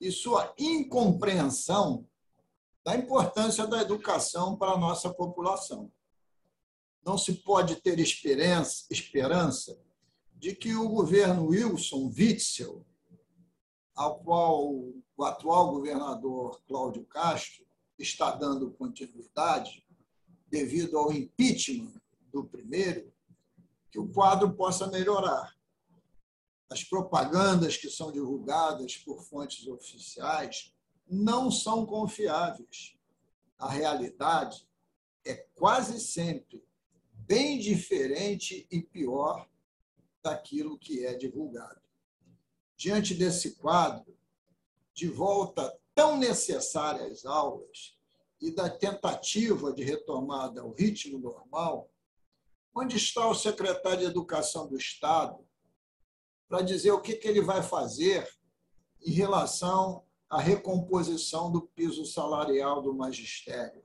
e 0.00 0.10
sua 0.10 0.54
incompreensão 0.58 2.06
da 2.84 2.96
importância 2.96 3.66
da 3.66 3.82
educação 3.82 4.56
para 4.56 4.72
a 4.72 4.78
nossa 4.78 5.12
população. 5.12 5.92
Não 7.04 7.16
se 7.16 7.34
pode 7.34 7.76
ter 7.76 7.98
esperança, 7.98 8.86
esperança 8.90 9.78
de 10.34 10.54
que 10.54 10.74
o 10.74 10.88
governo 10.88 11.48
Wilson 11.48 12.12
Witzel, 12.16 12.84
ao 13.94 14.18
qual 14.20 14.72
o 15.16 15.24
atual 15.24 15.72
governador 15.72 16.62
Cláudio 16.66 17.04
Castro 17.04 17.66
está 17.98 18.30
dando 18.30 18.70
continuidade, 18.72 19.86
devido 20.48 20.98
ao 20.98 21.12
impeachment 21.12 22.00
do 22.32 22.44
primeiro, 22.44 23.12
que 23.90 23.98
o 23.98 24.08
quadro 24.08 24.54
possa 24.54 24.86
melhorar. 24.86 25.54
As 26.70 26.82
propagandas 26.84 27.76
que 27.76 27.90
são 27.90 28.10
divulgadas 28.10 28.96
por 28.96 29.22
fontes 29.22 29.66
oficiais 29.66 30.72
não 31.10 31.50
são 31.50 31.84
confiáveis. 31.84 32.96
A 33.58 33.68
realidade 33.68 34.66
é 35.24 35.34
quase 35.54 36.00
sempre 36.00 36.64
bem 37.12 37.58
diferente 37.58 38.66
e 38.70 38.80
pior 38.80 39.48
daquilo 40.22 40.78
que 40.78 41.04
é 41.04 41.14
divulgado. 41.14 41.80
Diante 42.76 43.14
desse 43.14 43.56
quadro, 43.56 44.16
de 44.94 45.08
volta 45.08 45.78
tão 45.94 46.16
necessária 46.16 47.06
às 47.06 47.24
aulas 47.24 47.98
e 48.40 48.50
da 48.50 48.70
tentativa 48.70 49.72
de 49.72 49.82
retomada 49.82 50.62
ao 50.62 50.72
ritmo 50.72 51.18
normal, 51.18 51.90
onde 52.74 52.96
está 52.96 53.28
o 53.28 53.34
secretário 53.34 54.00
de 54.00 54.06
Educação 54.06 54.66
do 54.66 54.76
Estado 54.76 55.46
para 56.48 56.62
dizer 56.62 56.92
o 56.92 57.00
que 57.00 57.20
ele 57.22 57.40
vai 57.40 57.62
fazer 57.62 58.28
em 59.04 59.12
relação 59.12 60.04
a 60.30 60.40
recomposição 60.40 61.50
do 61.50 61.62
piso 61.62 62.06
salarial 62.06 62.80
do 62.80 62.94
magistério. 62.94 63.82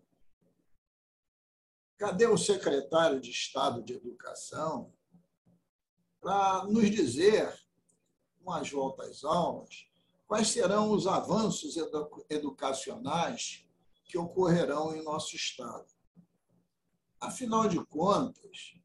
Cadê 1.97 2.27
o 2.27 2.37
secretário 2.37 3.19
de 3.19 3.31
Estado 3.31 3.81
de 3.81 3.93
Educação 3.93 4.93
para 6.21 6.65
nos 6.65 6.91
dizer, 6.91 7.51
com 8.43 8.51
as 8.51 8.69
voltas 8.69 9.23
aulas, 9.23 9.87
quais 10.27 10.49
serão 10.49 10.91
os 10.91 11.07
avanços 11.07 11.75
educacionais 12.29 13.67
que 14.03 14.17
ocorrerão 14.17 14.95
em 14.95 15.03
nosso 15.03 15.35
Estado? 15.35 15.87
Afinal 17.19 17.67
de 17.67 17.83
contas, 17.85 18.75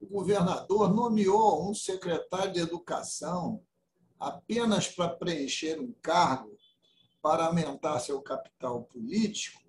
o 0.00 0.06
governador 0.06 0.92
nomeou 0.92 1.70
um 1.70 1.74
secretário 1.74 2.52
de 2.52 2.60
educação 2.60 3.64
apenas 4.18 4.88
para 4.88 5.14
preencher 5.14 5.78
um 5.78 5.92
cargo 6.02 6.59
para 7.22 7.46
aumentar 7.46 8.00
seu 8.00 8.20
capital 8.22 8.84
político, 8.84 9.60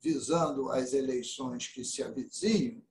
visando 0.00 0.70
as 0.70 0.92
eleições 0.92 1.68
que 1.68 1.84
se 1.84 2.02
avizinham, 2.02 2.82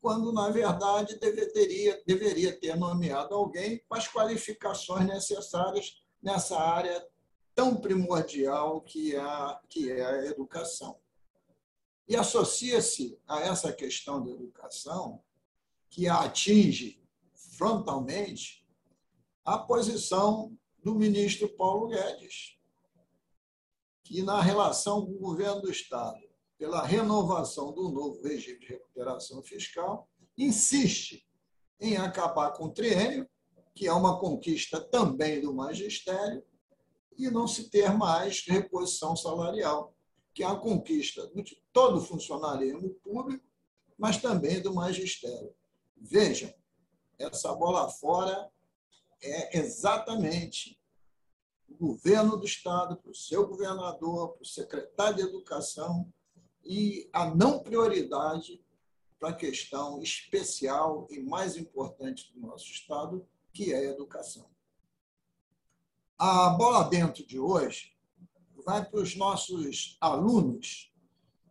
quando, 0.00 0.32
na 0.32 0.50
verdade, 0.50 1.18
deveria, 1.18 2.02
deveria 2.06 2.58
ter 2.60 2.76
nomeado 2.76 3.34
alguém 3.34 3.82
com 3.88 3.94
as 3.94 4.06
qualificações 4.06 5.06
necessárias 5.06 6.02
nessa 6.22 6.58
área 6.58 7.06
tão 7.54 7.76
primordial 7.76 8.82
que 8.82 9.16
é, 9.16 9.22
que 9.68 9.90
é 9.90 10.04
a 10.04 10.26
educação. 10.26 11.00
E 12.06 12.14
associa-se 12.16 13.18
a 13.26 13.40
essa 13.40 13.72
questão 13.72 14.22
da 14.22 14.30
educação, 14.30 15.22
que 15.88 16.06
a 16.06 16.20
atinge 16.20 17.02
frontalmente, 17.56 18.66
a 19.44 19.56
posição 19.56 20.54
do 20.84 20.94
ministro 20.94 21.48
Paulo 21.48 21.88
Guedes, 21.88 22.58
que, 24.04 24.22
na 24.22 24.42
relação 24.42 25.06
com 25.06 25.12
o 25.12 25.18
governo 25.18 25.62
do 25.62 25.70
Estado, 25.70 26.22
pela 26.58 26.84
renovação 26.84 27.72
do 27.72 27.88
novo 27.88 28.22
regime 28.22 28.60
de 28.60 28.66
recuperação 28.66 29.42
fiscal, 29.42 30.06
insiste 30.36 31.26
em 31.80 31.96
acabar 31.96 32.52
com 32.52 32.66
o 32.66 32.70
triênio, 32.70 33.26
que 33.74 33.88
é 33.88 33.92
uma 33.92 34.20
conquista 34.20 34.78
também 34.78 35.40
do 35.40 35.54
magistério, 35.54 36.44
e 37.16 37.30
não 37.30 37.48
se 37.48 37.70
ter 37.70 37.96
mais 37.96 38.44
reposição 38.46 39.16
salarial, 39.16 39.94
que 40.34 40.42
é 40.42 40.46
a 40.46 40.54
conquista 40.54 41.26
de 41.28 41.62
todo 41.72 42.00
funcionalismo 42.00 42.90
público, 43.02 43.44
mas 43.96 44.18
também 44.18 44.60
do 44.60 44.74
magistério. 44.74 45.54
Vejam, 45.96 46.52
essa 47.18 47.54
bola 47.54 47.88
fora 47.88 48.52
é 49.22 49.58
exatamente 49.58 50.78
o 51.68 51.74
governo 51.74 52.36
do 52.36 52.44
Estado, 52.44 52.96
para 52.96 53.10
o 53.10 53.14
seu 53.14 53.46
governador, 53.46 54.34
para 54.34 54.42
o 54.42 54.46
secretário 54.46 55.16
de 55.16 55.22
Educação, 55.22 56.12
e 56.64 57.08
a 57.12 57.34
não 57.34 57.58
prioridade 57.58 58.62
para 59.18 59.30
a 59.30 59.34
questão 59.34 60.02
especial 60.02 61.06
e 61.10 61.20
mais 61.20 61.56
importante 61.56 62.32
do 62.32 62.40
nosso 62.40 62.66
Estado, 62.66 63.26
que 63.52 63.72
é 63.72 63.76
a 63.76 63.90
educação. 63.90 64.48
A 66.18 66.50
bola 66.50 66.84
dentro 66.88 67.26
de 67.26 67.38
hoje 67.38 67.94
vai 68.64 68.84
para 68.84 69.00
os 69.00 69.14
nossos 69.16 69.96
alunos 70.00 70.92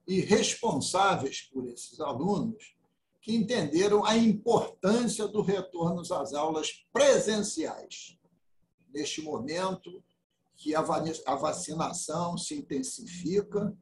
e 0.07 0.19
responsáveis 0.19 1.41
por 1.41 1.67
esses 1.67 1.99
alunos 1.99 2.75
que 3.23 3.33
entenderam 3.33 4.03
a 4.03 4.17
importância 4.17 5.25
do 5.25 5.41
retorno 5.41 6.01
às 6.01 6.33
aulas 6.33 6.85
presenciais. 6.91 8.19
Neste 8.93 9.21
momento 9.21 10.03
que 10.57 10.75
a 10.75 10.81
vacinação 10.81 12.37
se 12.37 12.53
intensifica, 12.55 13.75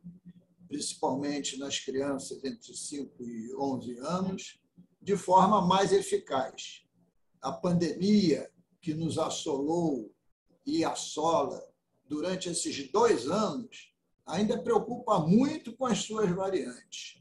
principalmente 0.68 1.58
nas 1.58 1.80
crianças 1.80 2.42
entre 2.44 2.76
5 2.76 3.24
e 3.24 3.56
11 3.56 3.98
anos, 3.98 4.62
de 5.02 5.18
forma 5.18 5.60
mais 5.60 5.92
eficaz. 5.92 6.84
A 7.42 7.52
pandemia 7.52 8.48
que 8.80 8.94
nos 8.94 9.18
assolou 9.18 10.14
e 10.64 10.86
assola 10.86 11.68
durante 12.06 12.48
esses 12.48 12.92
dois 12.92 13.28
anos 13.28 13.92
ainda 14.24 14.62
preocupa 14.62 15.20
muito 15.20 15.76
com 15.76 15.88
as 15.88 15.98
suas 16.04 16.30
variantes. 16.30 17.20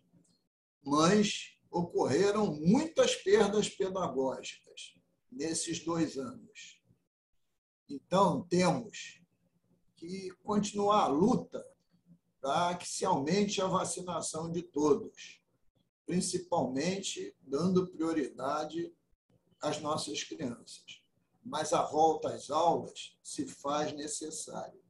Mas 0.84 1.58
ocorreram 1.70 2.54
muitas 2.56 3.14
perdas 3.14 3.68
pedagógicas 3.68 4.94
nesses 5.30 5.84
dois 5.84 6.18
anos. 6.18 6.82
Então, 7.88 8.42
temos 8.48 9.20
que 9.96 10.30
continuar 10.42 11.04
a 11.04 11.08
luta 11.08 11.64
para 12.40 12.74
que 12.76 12.88
se 12.88 13.04
aumente 13.04 13.60
a 13.60 13.66
vacinação 13.66 14.50
de 14.50 14.62
todos, 14.62 15.42
principalmente 16.06 17.36
dando 17.40 17.86
prioridade 17.88 18.92
às 19.60 19.80
nossas 19.80 20.24
crianças. 20.24 21.02
Mas 21.44 21.72
a 21.72 21.82
volta 21.82 22.34
às 22.34 22.50
aulas 22.50 23.16
se 23.22 23.46
faz 23.46 23.92
necessário. 23.92 24.80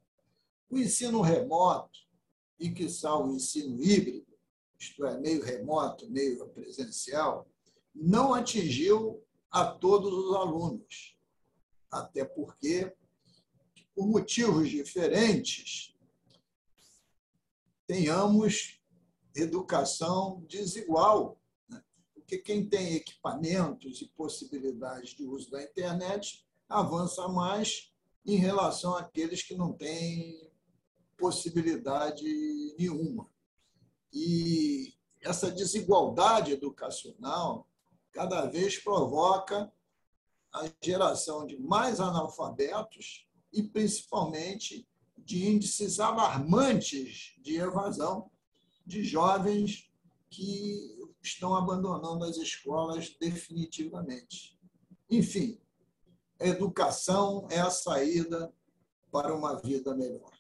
O 0.69 0.79
ensino 0.79 1.21
remoto 1.21 1.99
e, 2.59 2.71
quiçá, 2.71 3.17
o 3.17 3.35
ensino 3.35 3.83
híbrido, 3.83 4.30
isto 4.81 5.05
é, 5.05 5.21
meio 5.21 5.45
remoto, 5.45 6.11
meio 6.11 6.49
presencial, 6.49 7.47
não 7.95 8.33
atingiu 8.33 9.23
a 9.51 9.67
todos 9.67 10.13
os 10.13 10.35
alunos, 10.35 11.19
até 11.91 12.25
porque, 12.25 12.95
por 13.95 14.07
motivos 14.07 14.71
diferentes, 14.71 15.95
tenhamos 17.87 18.81
educação 19.35 20.45
desigual. 20.49 21.39
Né? 21.69 21.83
Porque 22.15 22.39
quem 22.39 22.67
tem 22.67 22.95
equipamentos 22.95 24.01
e 24.01 24.09
possibilidades 24.09 25.11
de 25.11 25.27
uso 25.27 25.51
da 25.51 25.63
internet 25.63 26.47
avança 26.69 27.29
mais 27.29 27.93
em 28.25 28.37
relação 28.37 28.95
àqueles 28.97 29.43
que 29.43 29.55
não 29.55 29.73
têm 29.73 30.51
possibilidade 31.19 32.25
nenhuma. 32.79 33.29
E 34.13 34.95
essa 35.21 35.51
desigualdade 35.51 36.53
educacional 36.53 37.69
cada 38.13 38.47
vez 38.47 38.79
provoca 38.79 39.73
a 40.53 40.69
geração 40.83 41.47
de 41.47 41.57
mais 41.59 42.01
analfabetos 42.01 43.29
e, 43.53 43.63
principalmente, 43.63 44.89
de 45.17 45.49
índices 45.49 46.01
alarmantes 46.01 47.35
de 47.41 47.57
evasão 47.57 48.31
de 48.85 49.05
jovens 49.05 49.89
que 50.29 50.99
estão 51.23 51.55
abandonando 51.55 52.25
as 52.25 52.37
escolas 52.37 53.15
definitivamente. 53.21 54.59
Enfim, 55.09 55.61
a 56.41 56.47
educação 56.47 57.47
é 57.51 57.61
a 57.61 57.71
saída 57.71 58.53
para 59.13 59.35
uma 59.35 59.57
vida 59.61 59.95
melhor. 59.95 60.40